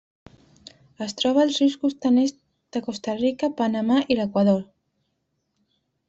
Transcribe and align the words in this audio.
Es 1.05 1.11
troba 1.17 1.41
als 1.41 1.59
rius 1.63 1.75
costaners 1.83 2.33
de 2.77 2.81
Costa 2.87 3.15
Rica, 3.19 3.49
Panamà 3.59 3.99
i 4.15 4.17
l'Equador. 4.21 4.65